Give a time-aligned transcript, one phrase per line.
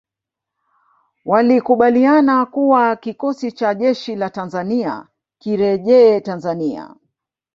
[1.25, 5.07] Walikubaliana kuwa kikosi cha jeshi la Tanzania
[5.39, 6.95] kirejee Tanzania